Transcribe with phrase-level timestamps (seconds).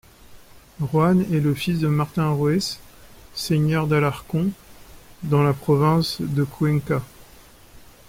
[0.79, 2.79] Juan est le fils de Martin Ruiz,
[3.35, 4.49] seigneur d'Alarcon,
[5.21, 7.03] dans la province de Cuenca.